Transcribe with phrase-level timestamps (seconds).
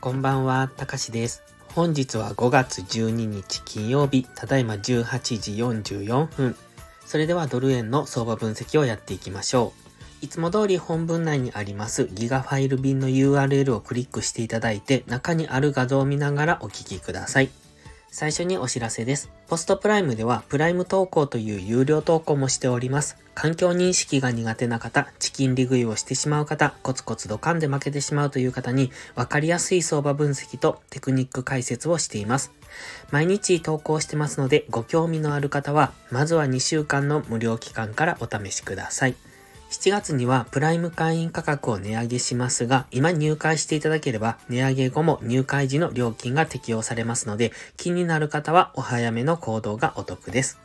[0.00, 1.42] こんばんは、たかしです。
[1.74, 4.82] 本日は5月12日金曜日、ただいま18
[5.40, 6.56] 時44分。
[7.06, 9.84] それではドル円の相場分析をやっていきましょう。
[10.24, 17.50] いつも通り本文内にありますギガファイル便の URL をクリックしていただいて中にある画像を見ながらお聞きください。
[18.14, 19.28] 最初にお知らせです。
[19.48, 23.16] ポストプライムではプライム投稿という有料投稿もしております。
[23.34, 32.52] 環境認識が苦手な方、チキン利食いをしてしまう方、コツコツドカンで負けてしまうという方に分かりやすい相場分析とテクニック解説をしています。
[33.10, 39.16] 毎日投稿してますのでご興味のある方は、まずは2週間の無料期間からお試しください。
[39.70, 50.60] 7月にはプライム会員価格を値上げしますが、今入会していただければ値上げ後も入会時の料金が適用されますので、気になる方はお早めの行動がお得です。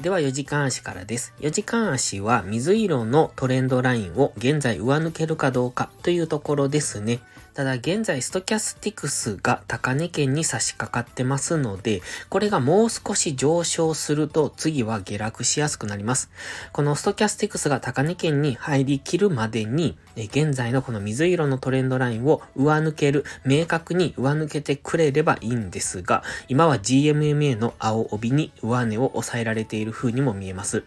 [0.00, 1.32] では4時間足からです。
[1.40, 7.20] 4時間足は水色のトレンドラインを現在上抜けるかどうかというところですね。
[7.54, 12.00] ただ現在ストキャスティクスが高値圏に差し掛かってますので、
[12.30, 16.30] これがもう少し上昇すると次は下落しやすくなります。
[16.72, 30.84] このストキャスティクスが高値圏に入りきるまでに、現在のこの水色のトレンドラインを上抜ける、明確に上抜けてくれればいいんですが、今は GMMA の青帯に上値を抑えられている風にも見えます。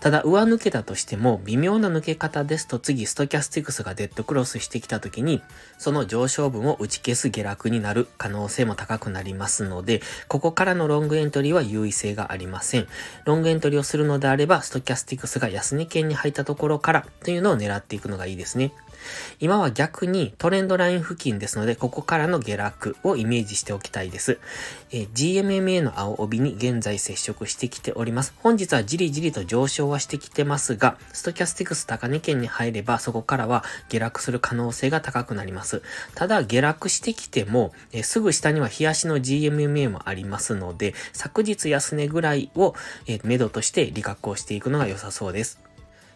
[0.00, 5.42] ただ、上抜けたとしても、微妙な抜け方ですと次、ストキャスティクスがデッドクロスしてきた時に、
[5.78, 12.86] その上昇分を打ち消す下落になる可能性も高くなりますので、ここからのロングエントリーは優位性がありません。
[13.24, 18.72] ロングエントリーをするのであれば、ストキャスティクスが安値圏に入ったところからというのを狙っていくのがいいですね。
[19.38, 24.38] 今は逆にトレンドライン付近ですので、ここからの下落をイメージしておきたいです。
[24.92, 28.34] え、GMMA の青帯に現在接触してきております。
[28.38, 35.82] 本日はじりじりと上昇はしてきてますが、ストキャスティクス高値圏に入れば、そこからは下落する可能性が高くなります。
[36.14, 42.74] ただ、下落してきても、えー、すぐ下には日足の GMMA もありますので、昨日安値ぐらいを、
[43.08, 45.69] えー、目処として利確をしていくのが良さそうです。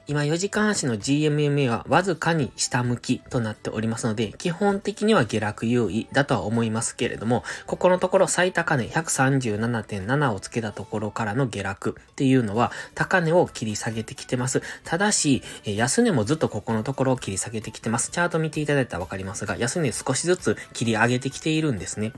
[0.06, 14.60] 今4時間足の GMMA はわずかに下向きとなっておりますので、基本的には下落優位だとは思いますけれども、ここのところ最高値137.7をつけたところからの下落っていうのは、高値を切り下げてきてます。
[14.84, 18.10] ただし、安値もずっとここのところを切り下げてきてます。
[18.10, 22.12] チャート見ていただいたらわかりますが、安値少しずつ切り上げてきているんですね。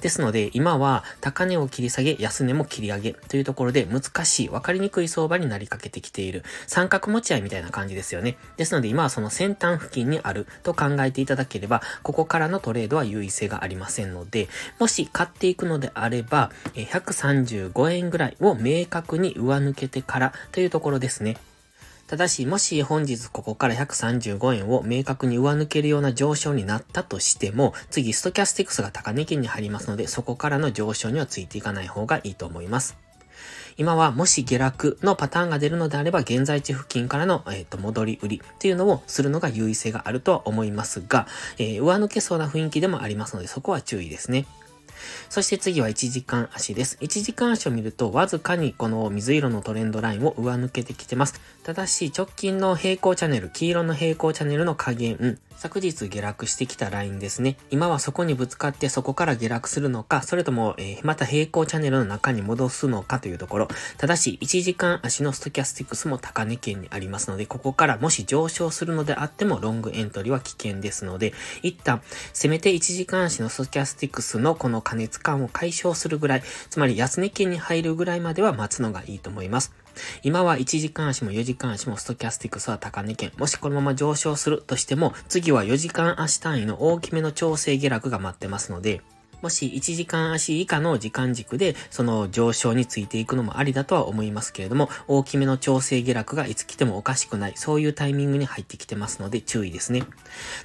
[0.00, 6.44] ですので、今は高値を切り下げ、安値も切り上げというところで難しい、わかりにくい相場になりかけてきている。
[6.68, 8.36] 三角持ち合いみたいな感じですよね。
[8.56, 14.48] ですので今はその先端付近にあると考えていただければ、ここからのトレードは優位性がありませんので、
[14.78, 21.36] もし買っていくのであれば、135円ぐらいを明確に上抜けてからというところですね。
[22.06, 33.03] ただし、もし本日ここから135円を明確に上抜けるような上昇になったとしても、次ストキャスティクスが高値圏に入りますので、そこからの上昇にはついていかない方がいいと思います。
[33.76, 41.26] 今はもし下落のパターンが出るのであれば、現在地付近からの、えー、と戻り売りっていうのをするのが優位性があるとは思いますが、
[41.58, 44.46] えー、上抜けそうな雰囲気でもありますので、そこは注意ですね。
[45.28, 46.98] そして次は1時間足です。
[47.00, 51.40] 1時間足を見ると、わずかにこの水色のトレンドラインを上抜けてきてます。
[51.62, 57.56] ただし、直近の平行チャンネル、黄色の平行チャンネルの加減、昨日下落してきたラインですね。
[57.70, 63.68] 今はそこにぶつかってそこから下落するのか、それとも、えー、また平行チャンネルの中に戻すのかというところ。
[63.96, 71.32] ただし、1時間足のストキャスティクスも高値圏にありますので、ここからもし上昇するのであっても、ロングエントリーは危険ですので、
[71.62, 79.74] 一旦、せめて1時間足のストキャスティクスのこの過熱感を解消するぐらい、つまり安値圏に入るぐらいまでは待つのがいいと思います。
[80.22, 83.32] 今は1時間足も4時間足もストキャスティクスは高値圏。
[83.36, 89.02] もしこのまま上昇するとしても、次は4時間足単位の大きめの調整下落が待ってますので、
[89.44, 100.04] もし1時間足以下の時間軸でその上昇についていくのもありだとは思いますけれども、大きめの調整下落がいつ来てもおかしくない、そういうタイミングに入ってきてますので注意ですね。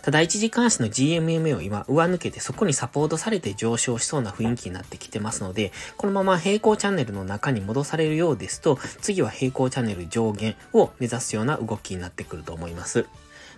[0.02, 13.08] ただ1時間足の GMMA を今上抜けてそこにサポートされて上昇しそうな雰囲気になってきてますので、このまま平行チャンネルの中に戻されるようですと、次は平行チャンネル上限を目指すような動きになってくると思います。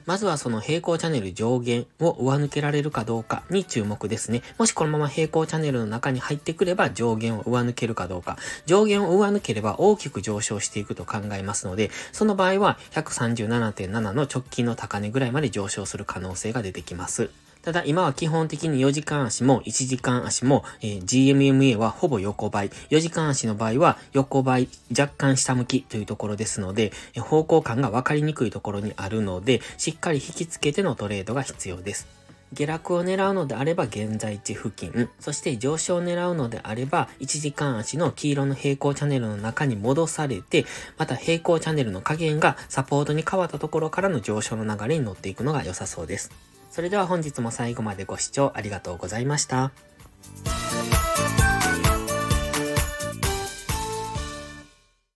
[0.06, 4.42] まずはその平行チャンネル上限を上抜けられるかどうかに注目ですね。
[4.58, 8.38] もしこのまま平行チャンネルの中に入ってくれば上限を上抜けるかどうか。
[8.66, 17.30] 上限を上抜ければ大きく上昇していくと考えますので、その場合は137.7の直近の高値ぐらいまで上昇する可能性が出てきます。
[17.62, 22.70] ただ今は基本的に4時間足も1時間足も、えー、GMMA はほぼ横ばい。
[22.90, 24.68] 4時間足の場合は横ばい、
[24.98, 32.08] 若干下向きというところですので、方向感が分かりにくいところにあるので、しっかり引き付けてのトレードが必要です。
[32.54, 40.66] 下落を狙うのであれば現在地付近、そして上昇を狙うのであれば1時間足の黄色の平行チャンネルの中に戻されて、
[40.98, 46.32] また平行チャンネルの加減がサポートに変わったところからの上昇の流れに乗っていくのが良さそうです。
[46.72, 49.72] それでは本日も最後までご視聴ありがとうございました。